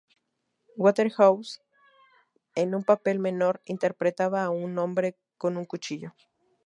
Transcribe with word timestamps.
Waterhouse, 0.83 1.61
en 2.55 2.73
un 2.73 2.83
papel 2.83 3.19
menor, 3.19 3.61
interpretaba 3.65 4.43
a 4.43 4.49
un 4.49 4.79
hombre 4.79 5.15
con 5.37 5.57
un 5.57 5.65
cuchillo. 5.65 6.15